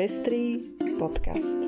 [0.00, 0.64] Pestrý
[0.96, 1.60] podcast.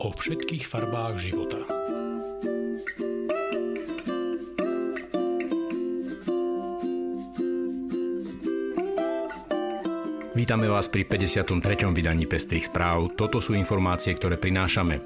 [0.00, 1.60] O všetkých farbách života.
[10.32, 11.52] Vítame vás pri 53.
[11.92, 13.12] vydaní Pestrých správ.
[13.12, 15.04] Toto sú informácie, ktoré prinášame.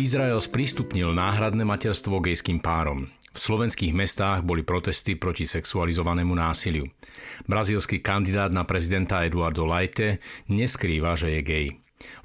[0.00, 3.12] Izrael sprístupnil náhradné materstvo gejským párom.
[3.38, 6.90] V slovenských mestách boli protesty proti sexualizovanému násiliu.
[7.46, 10.18] Brazílsky kandidát na prezidenta Eduardo Leite
[10.50, 11.66] neskrýva, že je gej.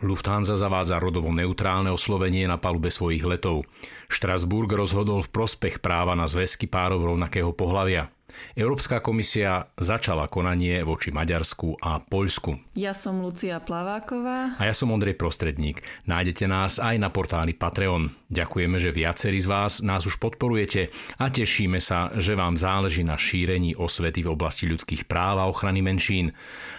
[0.02, 3.62] Lufthansa zavádza rodovo neutrálne oslovenie na palube svojich letov.
[4.10, 8.10] Štrasburg rozhodol v prospech práva na zväzky párov rovnakého pohľavia.
[8.54, 12.78] Európska komisia začala konanie voči Maďarsku a Poľsku.
[12.78, 14.58] Ja som Lucia Plaváková.
[14.58, 15.82] A ja som Ondrej Prostredník.
[16.06, 18.14] Nájdete nás aj na portáli Patreon.
[18.30, 20.90] Ďakujeme, že viacerí z vás nás už podporujete
[21.22, 25.86] a tešíme sa, že vám záleží na šírení osvety v oblasti ľudských práv a ochrany
[25.86, 26.34] menšín.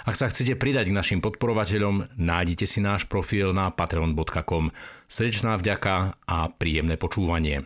[0.07, 4.75] Ak sa chcete pridať k našim podporovateľom, nájdite si náš profil na patreon.com.
[5.07, 7.63] Srdečná vďaka a príjemné počúvanie.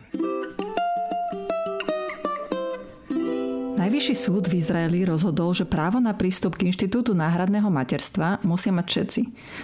[3.89, 8.85] Najvyšší súd v Izraeli rozhodol, že právo na prístup k inštitútu náhradného materstva musia mať
[8.85, 9.21] všetci,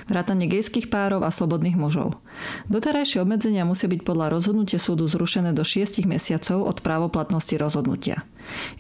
[0.10, 2.18] vrátane gejských párov a slobodných mužov.
[2.66, 8.26] Doterajšie obmedzenia musia byť podľa rozhodnutia súdu zrušené do 6 mesiacov od právoplatnosti rozhodnutia.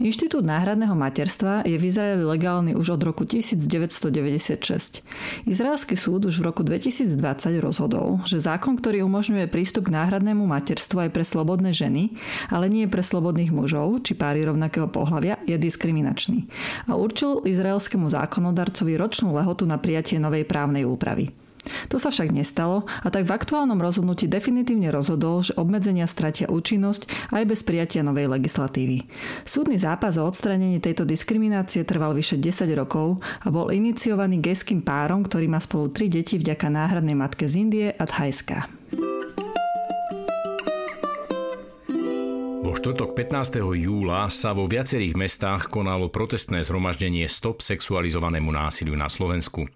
[0.01, 5.05] Inštitút náhradného materstva je v Izraeli legálny už od roku 1996.
[5.45, 7.21] Izraelský súd už v roku 2020
[7.61, 12.13] rozhodol, že zákon, ktorý umožňuje prístup k náhradnému materstvu aj pre slobodné ženy,
[12.49, 16.47] ale nie pre slobodných mužov či páry rovnakého pohľavia, je diskriminačný
[16.87, 21.35] a určil izraelskému zákonodarcovi ročnú lehotu na prijatie novej právnej úpravy.
[21.89, 27.33] To sa však nestalo a tak v aktuálnom rozhodnutí definitívne rozhodol, že obmedzenia stratia účinnosť
[27.33, 29.05] aj bez prijatia novej legislatívy.
[29.43, 35.25] Súdny zápas o odstranenie tejto diskriminácie trval vyše 10 rokov a bol iniciovaný gejským párom,
[35.25, 38.84] ktorý má spolu tri deti vďaka náhradnej matke z Indie a Thajska.
[42.71, 43.61] Štvrtok 15.
[43.77, 49.67] júla sa vo viacerých mestách konalo protestné zhromaždenie Stop sexualizovanému násiliu na Slovensku.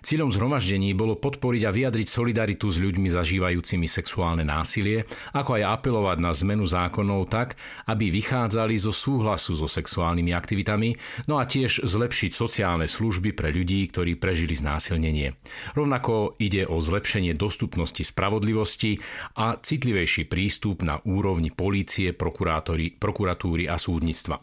[0.00, 6.18] Cílom zhromaždení bolo podporiť a vyjadriť solidaritu s ľuďmi zažívajúcimi sexuálne násilie, ako aj apelovať
[6.22, 7.58] na zmenu zákonov tak,
[7.90, 10.96] aby vychádzali zo súhlasu so sexuálnymi aktivitami,
[11.26, 15.36] no a tiež zlepšiť sociálne služby pre ľudí, ktorí prežili znásilnenie.
[15.74, 19.02] Rovnako ide o zlepšenie dostupnosti spravodlivosti
[19.36, 24.40] a citlivejší prístup na úrovni polície, prokurátora prokuratúry a súdnictva.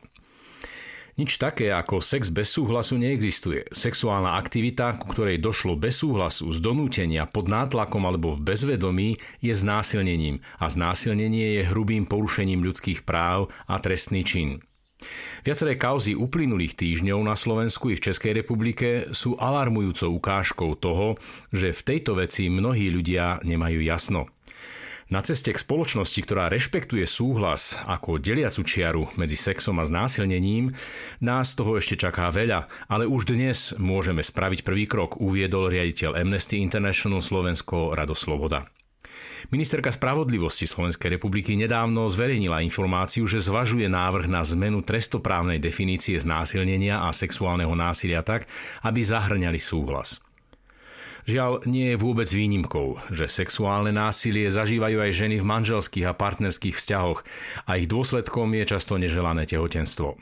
[1.18, 3.66] Nič také ako sex bez súhlasu neexistuje.
[3.74, 9.50] Sexuálna aktivita, ku ktorej došlo bez súhlasu, z donútenia, pod nátlakom alebo v bezvedomí, je
[9.50, 14.62] znásilnením a znásilnenie je hrubým porušením ľudských práv a trestný čin.
[15.42, 21.18] Viaceré kauzy uplynulých týždňov na Slovensku i v Českej republike sú alarmujúcou ukážkou toho,
[21.50, 24.30] že v tejto veci mnohí ľudia nemajú jasno.
[25.08, 30.76] Na ceste k spoločnosti, ktorá rešpektuje súhlas ako deliacu čiaru medzi sexom a znásilnením,
[31.24, 36.60] nás toho ešte čaká veľa, ale už dnes môžeme spraviť prvý krok, uviedol riaditeľ Amnesty
[36.60, 38.68] International Slovensko Rado Sloboda.
[39.48, 47.08] Ministerka spravodlivosti Slovenskej republiky nedávno zverejnila informáciu, že zvažuje návrh na zmenu trestoprávnej definície znásilnenia
[47.08, 48.44] a sexuálneho násilia tak,
[48.84, 50.20] aby zahrňali súhlas.
[51.28, 56.80] Žiaľ, nie je vôbec výnimkou, že sexuálne násilie zažívajú aj ženy v manželských a partnerských
[56.80, 57.20] vzťahoch
[57.68, 60.16] a ich dôsledkom je často neželané tehotenstvo.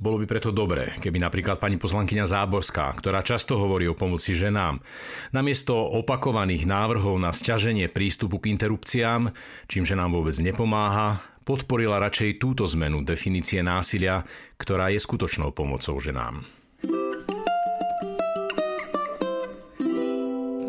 [0.00, 4.82] Bolo by preto dobré, keby napríklad pani poslankyňa Záborská, ktorá často hovorí o pomoci ženám,
[5.30, 9.30] namiesto opakovaných návrhov na sťaženie prístupu k interrupciám,
[9.70, 14.26] čím ženám vôbec nepomáha, podporila radšej túto zmenu definície násilia,
[14.58, 16.59] ktorá je skutočnou pomocou ženám.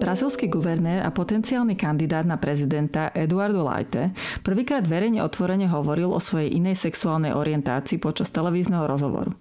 [0.01, 4.09] Brazilský guvernér a potenciálny kandidát na prezidenta Eduardo Leite
[4.41, 9.37] prvýkrát verejne otvorene hovoril o svojej inej sexuálnej orientácii počas televízneho rozhovoru.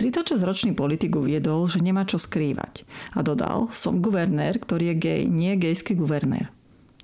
[0.00, 5.52] 36-ročný politik uviedol, že nemá čo skrývať a dodal, som guvernér, ktorý je gej, nie
[5.60, 6.57] gejský guvernér.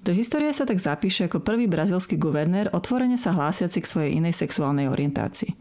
[0.05, 4.37] Do histórie sa tak zapíše ako prvý brazilský guvernér otvorene sa hlásiaci k svojej inej
[4.37, 5.57] sexuálnej orientácii.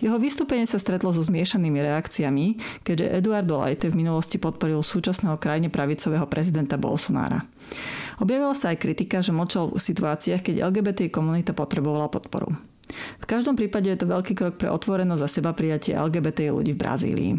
[0.00, 2.56] Jeho vystúpenie sa stretlo so zmiešanými reakciami,
[2.88, 7.44] keďže Eduardo Leite v minulosti podporil súčasného krajine pravicového prezidenta Bolsonára.
[8.16, 12.48] Objavila sa aj kritika, že močal v situáciách, keď LGBT komunita potrebovala podporu.
[13.20, 16.80] V každom prípade je to veľký krok pre otvorenosť za seba prijatie LGBT ľudí v
[16.80, 17.32] Brazílii.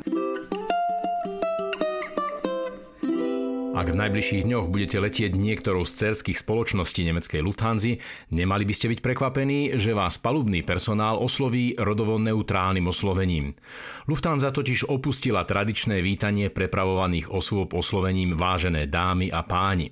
[3.73, 7.97] Ak v najbližších dňoch budete letieť niektorou z cerských spoločností nemeckej Lufthansa,
[8.29, 13.57] nemali by ste byť prekvapení, že vás palubný personál osloví rodovo neutrálnym oslovením.
[14.05, 19.89] Lufthansa totiž opustila tradičné vítanie prepravovaných osôb oslovením vážené dámy a páni.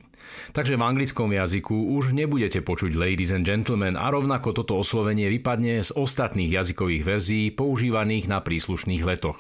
[0.52, 5.80] Takže v anglickom jazyku už nebudete počuť ladies and gentlemen a rovnako toto oslovenie vypadne
[5.80, 9.40] z ostatných jazykových verzií používaných na príslušných letoch.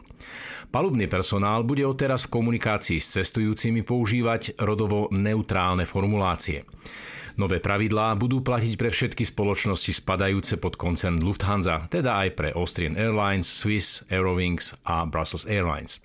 [0.72, 6.64] Palubný personál bude odteraz v komunikácii s cestujúcimi používať rodovo neutrálne formulácie.
[7.36, 12.96] Nové pravidlá budú platiť pre všetky spoločnosti spadajúce pod koncern Lufthansa, teda aj pre Austrian
[12.96, 16.00] Airlines, Swiss, Eurowings a Brussels Airlines.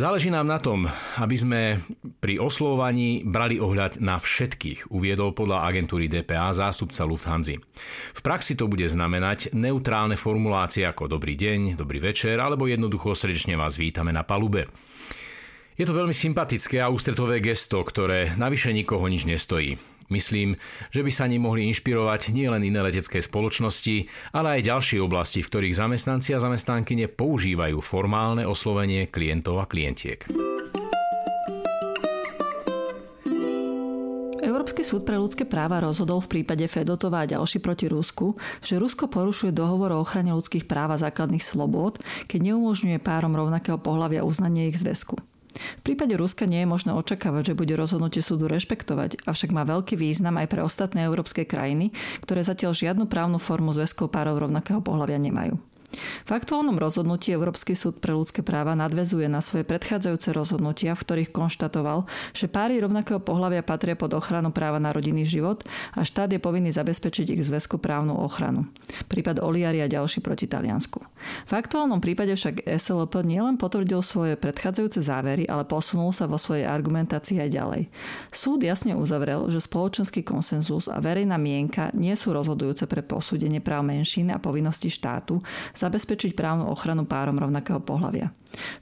[0.00, 0.88] Záleží nám na tom,
[1.20, 1.60] aby sme
[2.24, 7.60] pri oslovovaní brali ohľad na všetkých, uviedol podľa agentúry DPA zástupca Lufthansa.
[8.16, 13.60] V praxi to bude znamenať neutrálne formulácie ako dobrý deň, dobrý večer alebo jednoducho srdečne
[13.60, 14.72] vás vítame na palube.
[15.76, 19.76] Je to veľmi sympatické a ústretové gesto, ktoré navyše nikoho nič nestojí.
[20.10, 20.58] Myslím,
[20.90, 25.50] že by sa ním mohli inšpirovať nielen iné letecké spoločnosti, ale aj ďalšie oblasti, v
[25.54, 30.26] ktorých zamestnanci a zamestnankyne používajú formálne oslovenie klientov a klientiek.
[34.40, 39.06] Európsky súd pre ľudské práva rozhodol v prípade Fedotova a ďalší proti Rusku, že Rusko
[39.06, 44.68] porušuje dohovor o ochrane ľudských práv a základných slobôd, keď neumožňuje párom rovnakého pohľavia uznanie
[44.68, 45.29] ich zväzku.
[45.52, 49.98] V prípade Ruska nie je možné očakávať, že bude rozhodnutie súdu rešpektovať, avšak má veľký
[49.98, 51.90] význam aj pre ostatné európske krajiny,
[52.22, 55.58] ktoré zatiaľ žiadnu právnu formu zväzkov párov rovnakého pohľavia nemajú.
[55.98, 61.30] V aktuálnom rozhodnutí Európsky súd pre ľudské práva nadvezuje na svoje predchádzajúce rozhodnutia, v ktorých
[61.34, 66.38] konštatoval, že páry rovnakého pohľavia patria pod ochranu práva na rodinný život a štát je
[66.38, 68.70] povinný zabezpečiť ich zväzku právnu ochranu.
[69.10, 71.02] Prípad Oliari a ďalší proti Taliansku.
[71.50, 76.64] V aktuálnom prípade však SLP nielen potvrdil svoje predchádzajúce závery, ale posunul sa vo svojej
[76.64, 77.82] argumentácii aj ďalej.
[78.30, 83.84] Súd jasne uzavrel, že spoločenský konsenzus a verejná mienka nie sú rozhodujúce pre posúdenie práv
[83.84, 85.42] menšín a povinnosti štátu
[85.80, 88.30] zabezpečiť právnu ochranu párom rovnakého pohľavia.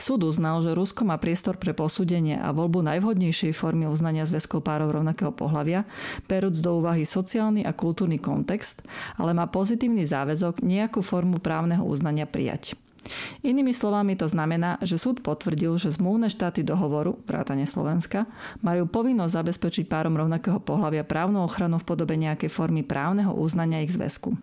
[0.00, 4.90] Súd uznal, že Rusko má priestor pre posúdenie a voľbu najvhodnejšej formy uznania zväzkov párov
[4.98, 5.86] rovnakého pohľavia,
[6.26, 8.82] perúc do úvahy sociálny a kultúrny kontext,
[9.20, 12.74] ale má pozitívny záväzok nejakú formu právneho uznania prijať.
[13.40, 18.28] Inými slovami to znamená, že súd potvrdil, že zmluvné štáty dohovoru, vrátane Slovenska,
[18.60, 23.94] majú povinnosť zabezpečiť párom rovnakého pohľavia právnu ochranu v podobe nejakej formy právneho uznania ich
[23.94, 24.36] zväzku.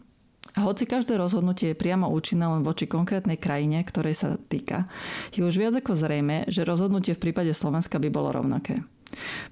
[0.56, 4.88] A hoci každé rozhodnutie je priamo účinné len voči konkrétnej krajine, ktorej sa týka,
[5.36, 8.80] je už viac ako zrejme, že rozhodnutie v prípade Slovenska by bolo rovnaké.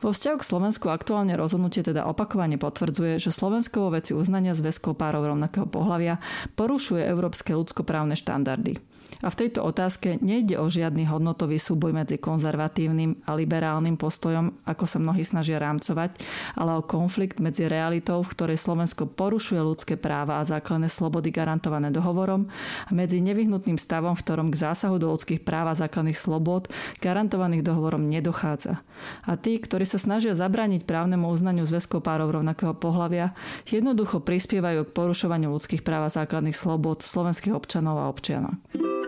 [0.03, 4.99] Vo vzťahu k Slovensku aktuálne rozhodnutie teda opakovane potvrdzuje, že Slovensko vo veci uznania zväzkov
[4.99, 6.19] párov rovnakého pohľavia
[6.55, 8.92] porušuje európske ľudskoprávne štandardy.
[9.21, 14.85] A v tejto otázke nejde o žiadny hodnotový súboj medzi konzervatívnym a liberálnym postojom, ako
[14.89, 16.17] sa mnohí snažia rámcovať,
[16.57, 21.93] ale o konflikt medzi realitou, v ktorej Slovensko porušuje ľudské práva a základné slobody garantované
[21.93, 22.49] dohovorom
[22.87, 26.71] a medzi nevyhnutným stavom, v ktorom k zásahu do ľudských práv a základných slobod
[27.03, 28.81] garantovaných dohovorom nedochádza.
[29.27, 33.35] A tí, ktorí sa snažia zabrániť právnemu uznaniu zväzkov párov rovnakého pohľavia,
[33.67, 39.02] jednoducho prispievajú k porušovaniu ľudských práv a základných slobod slovenských občanov a občianok.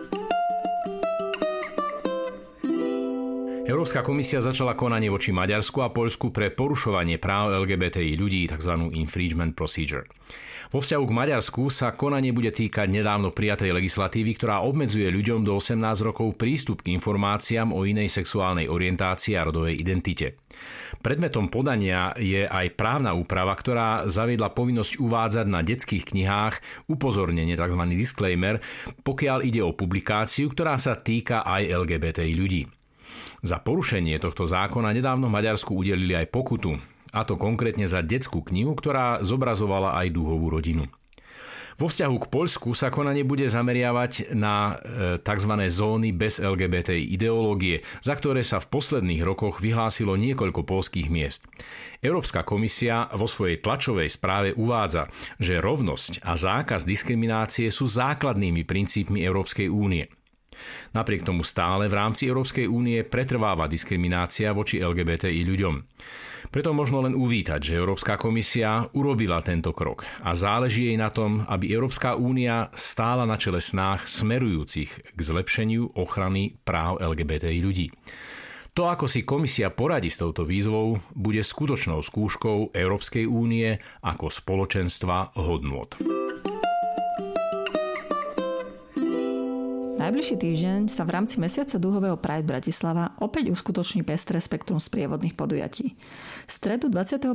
[3.66, 8.94] Európska komisia začala konanie voči Maďarsku a Poľsku pre porušovanie práv LGBTI ľudí, tzv.
[8.94, 10.06] infringement procedure.
[10.70, 15.58] Vo vzťahu k Maďarsku sa konanie bude týkať nedávno prijatej legislatívy, ktorá obmedzuje ľuďom do
[15.58, 20.38] 18 rokov prístup k informáciám o inej sexuálnej orientácii a rodovej identite.
[21.02, 27.82] Predmetom podania je aj právna úprava, ktorá zaviedla povinnosť uvádzať na detských knihách upozornenie, tzv.
[27.98, 28.62] disclaimer,
[29.02, 32.62] pokiaľ ide o publikáciu, ktorá sa týka aj LGBTI ľudí.
[33.44, 36.80] Za porušenie tohto zákona nedávno Maďarsku udelili aj pokutu,
[37.16, 40.84] a to konkrétne za detskú knihu, ktorá zobrazovala aj dúhovú rodinu.
[41.76, 45.52] Vo vzťahu k Poľsku sa konanie bude zameriavať na e, tzv.
[45.68, 51.44] zóny bez LGBT ideológie, za ktoré sa v posledných rokoch vyhlásilo niekoľko polských miest.
[52.00, 59.20] Európska komisia vo svojej tlačovej správe uvádza, že rovnosť a zákaz diskriminácie sú základnými princípmi
[59.20, 60.08] Európskej únie.
[60.92, 65.74] Napriek tomu stále v rámci Európskej únie pretrváva diskriminácia voči LGBTI ľuďom.
[66.46, 71.42] Preto možno len uvítať, že Európska komisia urobila tento krok a záleží jej na tom,
[71.50, 77.90] aby Európska únia stála na čele snách smerujúcich k zlepšeniu ochrany práv LGBTI ľudí.
[78.76, 85.32] To, ako si komisia poradí s touto výzvou, bude skutočnou skúškou Európskej únie ako spoločenstva
[85.40, 85.96] hodnôt.
[90.06, 95.98] Najbližší týždeň sa v rámci mesiaca dúhového Pride Bratislava opäť uskutoční pestré spektrum sprievodných podujatí.
[96.46, 97.34] V stredu 21.7.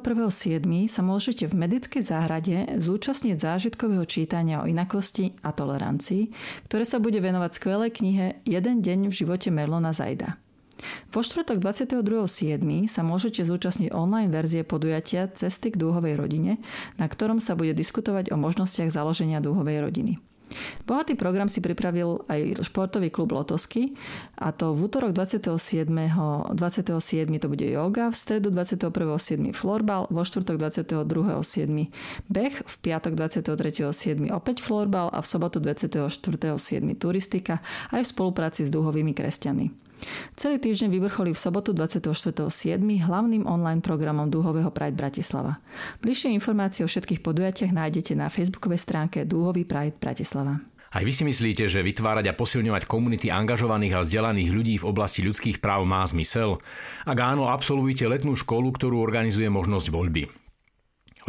[0.88, 6.32] sa môžete v medickej záhrade zúčastniť zážitkového čítania o inakosti a tolerancii,
[6.72, 10.40] ktoré sa bude venovať skvelej knihe Jeden deň v živote Merlona Zajda.
[11.12, 12.08] Vo štvrtok 22.7.
[12.88, 16.56] sa môžete zúčastniť online verzie podujatia Cesty k dúhovej rodine,
[16.96, 20.24] na ktorom sa bude diskutovať o možnostiach založenia dúhovej rodiny.
[20.86, 23.94] Bohatý program si pripravil aj športový klub Lotosky
[24.38, 25.88] a to v útorok 27.
[25.88, 27.28] 27.
[27.42, 29.52] to bude yoga, v stredu 21.7.
[29.52, 31.08] florbal, vo štvrtok 22.7.
[32.28, 34.32] beh, v piatok 23.7.
[34.32, 36.22] opäť florbal a v sobotu 24.7.
[36.96, 37.60] turistika
[37.92, 39.91] aj v spolupráci s dúhovými kresťanmi.
[40.36, 42.82] Celý týždeň vyvrcholí v sobotu 24.7.
[42.82, 45.62] hlavným online programom Dúhového Pride Bratislava.
[46.02, 50.60] Bližšie informácie o všetkých podujatiach nájdete na facebookovej stránke Dúhový Pride Bratislava.
[50.92, 55.24] Aj vy si myslíte, že vytvárať a posilňovať komunity angažovaných a vzdelaných ľudí v oblasti
[55.24, 56.60] ľudských práv má zmysel?
[57.08, 60.41] Ak áno, absolvujte letnú školu, ktorú organizuje možnosť voľby.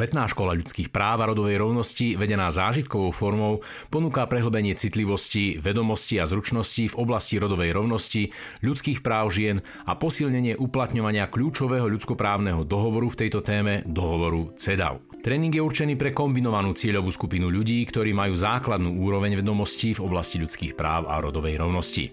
[0.00, 3.60] Letná škola ľudských práv a rodovej rovnosti, vedená zážitkovou formou,
[3.92, 8.32] ponúka prehlbenie citlivosti, vedomosti a zručností v oblasti rodovej rovnosti,
[8.64, 15.12] ľudských práv žien a posilnenie uplatňovania kľúčového ľudskoprávneho dohovoru v tejto téme, dohovoru CEDAW.
[15.22, 20.40] Tréning je určený pre kombinovanú cieľovú skupinu ľudí, ktorí majú základnú úroveň vedomostí v oblasti
[20.42, 22.10] ľudských práv a rodovej rovnosti.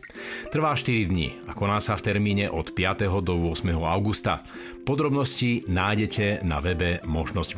[0.54, 3.10] Trvá 4 dní a koná sa v termíne od 5.
[3.26, 3.66] do 8.
[3.82, 4.46] augusta.
[4.86, 7.58] Podrobnosti nájdete na webe Možnosť